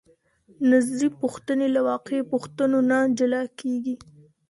نظري 0.71 1.09
پوښتنې 1.21 1.67
له 1.75 1.81
واقعي 1.89 2.21
پوښتنو 2.31 2.79
نه 2.89 2.97
جلا 3.17 3.41
کیږي. 3.59 3.95